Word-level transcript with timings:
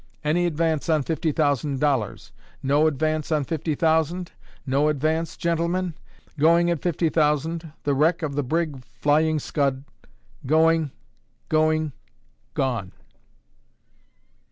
"Any 0.23 0.47
advance 0.47 0.89
on 0.89 1.03
fifty 1.03 1.31
thousand 1.31 1.79
dollars? 1.79 2.31
No 2.63 2.87
advance 2.87 3.31
on 3.31 3.43
fifty 3.43 3.75
thousand? 3.75 4.31
No 4.65 4.87
advance, 4.89 5.37
gentlemen? 5.37 5.93
Going 6.39 6.71
at 6.71 6.81
fifty 6.81 7.09
thousand, 7.09 7.71
the 7.83 7.93
wreck 7.93 8.23
of 8.23 8.33
the 8.33 8.41
brig 8.41 8.83
Flying 8.83 9.37
Scud 9.37 9.83
going 10.43 10.89
going 11.49 11.91
gone!" 12.55 12.93